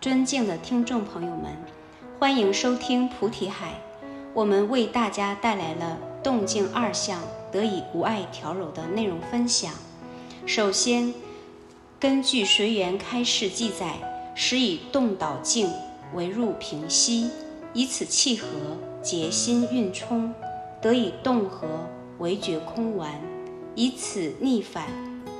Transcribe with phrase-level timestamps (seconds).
[0.00, 1.54] 尊敬的听众朋友们，
[2.18, 3.74] 欢迎收听菩提海。
[4.32, 7.20] 我们为大家带来了动静二相
[7.52, 9.74] 得以无碍调柔的内容分享。
[10.46, 11.12] 首先，
[11.98, 13.96] 根据随缘开示记载，
[14.34, 15.70] 始以动导静
[16.14, 17.28] 为入平息，
[17.74, 18.48] 以此契合
[19.02, 20.32] 结心运冲，
[20.80, 21.68] 得以动合
[22.18, 23.20] 为觉空完，
[23.74, 24.86] 以此逆反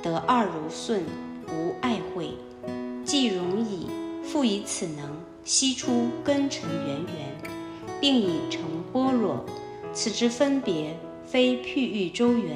[0.03, 1.03] 得二柔顺
[1.47, 2.30] 无碍会，
[4.31, 5.09] 复以此能
[5.43, 7.51] 吸出根尘缘缘，
[7.99, 8.61] 并以成
[8.93, 9.43] 般若。
[9.93, 10.95] 此之分别，
[11.27, 12.55] 非譬喻周圆，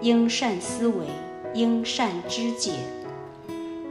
[0.00, 1.04] 应善思维，
[1.52, 2.72] 应善知解。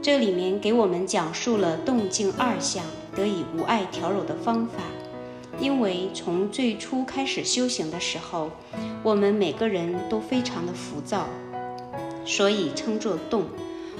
[0.01, 2.83] 这里面给我们讲述了动静二相
[3.15, 4.81] 得以无碍调柔的方法。
[5.59, 8.49] 因为从最初开始修行的时候，
[9.03, 11.27] 我们每个人都非常的浮躁，
[12.25, 13.43] 所以称作动。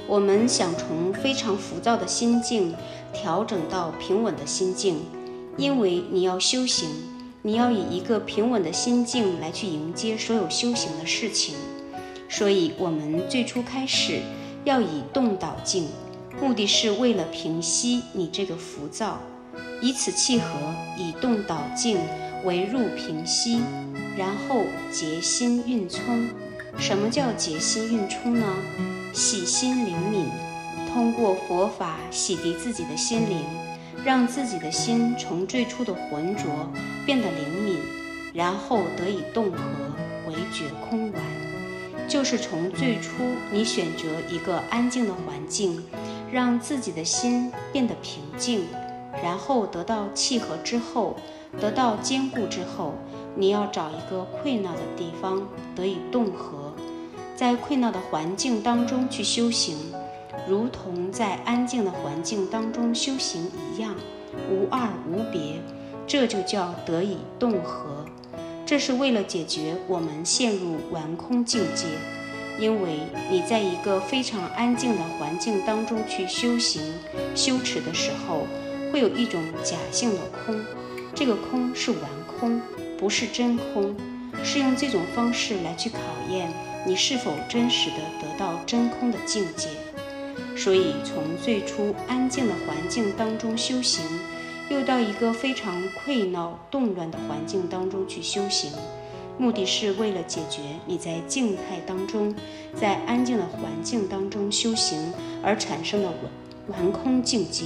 [0.08, 2.76] 我们想从非常浮躁的心境
[3.14, 5.00] 调整到平稳的心境，
[5.58, 6.90] 因为你要修行，
[7.42, 11.56] 你要以一个平稳的心境来去迎接所有修行的事情，
[12.28, 14.20] 所以我们最初开始
[14.66, 15.88] 要以动导静，
[16.42, 19.20] 目的是为了平息你这个浮躁。
[19.82, 20.46] 以此契合，
[20.98, 21.98] 以动导静
[22.46, 23.60] 为入平息，
[24.18, 26.30] 然后结心运聪。
[26.78, 28.46] 什么叫结心运出呢？
[29.14, 30.26] 洗心灵敏，
[30.92, 33.44] 通过佛法洗涤自己的心灵，
[34.04, 36.46] 让自己的心从最初的浑浊
[37.06, 37.78] 变得灵敏，
[38.34, 39.60] 然后得以动合
[40.28, 41.22] 为觉空完。
[42.08, 45.82] 就是从最初你选择一个安静的环境，
[46.32, 48.66] 让自己的心变得平静。
[49.22, 51.18] 然后得到契合之后，
[51.60, 52.96] 得到坚固之后，
[53.36, 56.74] 你要找一个困难的地方得以动合，
[57.36, 59.78] 在困难的环境当中去修行，
[60.48, 63.96] 如同在安静的环境当中修行一样，
[64.50, 65.62] 无二无别，
[66.06, 68.06] 这就叫得以动合。
[68.66, 71.88] 这是为了解决我们陷入完空境界，
[72.60, 76.82] 因为你在一个非常安静的环境当中去修行
[77.36, 78.48] 修持的时候。
[78.92, 80.60] 会有一种假性的空，
[81.16, 82.62] 这个空是完空，
[83.02, 83.96] 不是真空，
[84.44, 85.98] 是用这种方式来去考
[86.30, 86.54] 验
[86.86, 89.70] 你是否真实的得到真空的境界。
[90.56, 94.06] 所以，从最初安静的环境当中修行，
[94.70, 98.72] 又到一个非常溃闹动乱的环境当中去修行，
[99.40, 102.36] 目的是为了解决你在静态当中，
[102.76, 106.10] 在安静的环境当中修行而产生的
[106.68, 107.64] 完完空境界。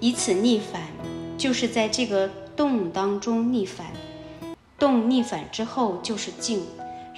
[0.00, 0.82] 以此逆反，
[1.36, 3.86] 就是在这个动当中逆反，
[4.78, 6.62] 动逆反之后就是静，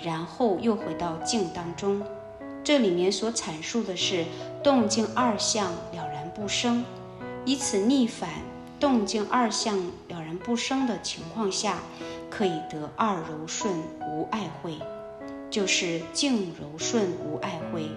[0.02, 2.02] 然后又回到静当中。
[2.64, 4.24] 这里面所阐述的是
[4.62, 6.84] 动静二相了然不生。
[7.44, 8.30] 以此逆反，
[8.80, 9.76] 动静二相
[10.08, 11.78] 了然不生的情况下，
[12.30, 13.72] 可以得二柔顺
[14.08, 14.78] 无碍会，
[15.50, 17.90] 就是静柔顺无碍会，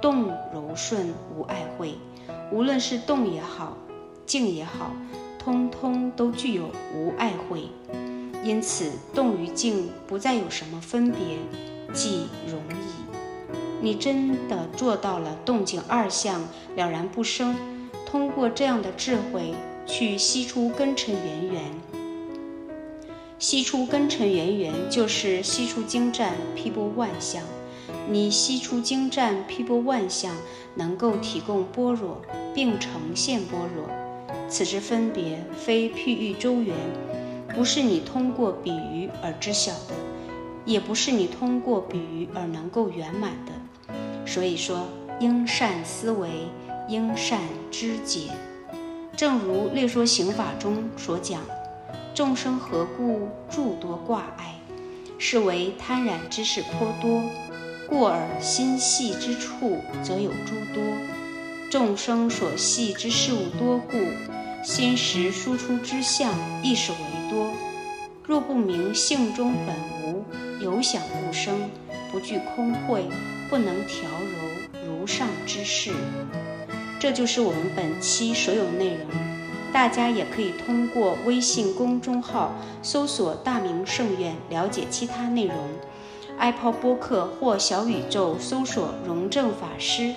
[0.00, 1.94] 动柔顺无碍会。
[2.52, 3.76] 无论是动也好。
[4.26, 4.90] 静也好，
[5.44, 7.68] 通通都具有无碍慧，
[8.42, 11.18] 因此动与静不再有什么分别，
[11.92, 13.82] 即容易。
[13.82, 16.40] 你真的做到了动静二相
[16.74, 17.54] 了然不生，
[18.06, 19.52] 通过这样的智慧
[19.84, 21.62] 去吸出根尘缘缘，
[23.38, 27.42] 吸出根尘缘缘就是吸出精湛披波万象。
[28.08, 30.34] 你吸出精湛披波万象，
[30.74, 32.22] 能够提供般若，
[32.54, 34.03] 并呈现般若。
[34.56, 36.76] 此之分别，非譬喻周圆，
[37.56, 39.94] 不是你通过比喻而知晓的，
[40.64, 43.52] 也不是你通过比喻而能够圆满的。
[44.24, 44.86] 所以说，
[45.18, 46.30] 应善思维，
[46.88, 47.40] 应善
[47.72, 48.28] 知解。
[49.16, 51.40] 正如《略说刑法》中所讲
[52.14, 54.54] ：“众生何故诸多挂碍？
[55.18, 57.20] 是为贪染之事颇多，
[57.88, 60.80] 故而心细之处则有诸多。
[61.68, 63.98] 众生所系之事物多故。”
[64.64, 66.32] 心识输出之相
[66.62, 66.98] 亦是为
[67.30, 67.52] 多，
[68.26, 70.24] 若不明性中本无，
[70.58, 71.68] 有想不生，
[72.10, 73.04] 不具空慧，
[73.50, 75.92] 不能调柔如上之事。
[76.98, 79.06] 这就是我们本期所有内容。
[79.70, 85.56] 大家也可以通过微信公众号搜索“大明圣院”了解其他内容。
[86.40, 90.14] iPod 播客或小宇宙搜索“荣正法师”。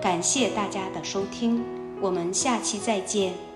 [0.00, 1.62] 感谢大家的收听，
[2.00, 3.51] 我们下期再见。